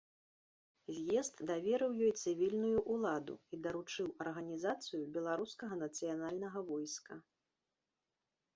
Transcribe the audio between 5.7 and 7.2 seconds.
нацыянальнага войска.